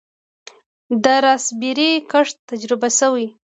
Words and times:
د 1.03 1.05
راسبیري 1.25 1.91
کښت 2.11 2.35
تجربه 2.49 2.89
شوی؟ 2.99 3.27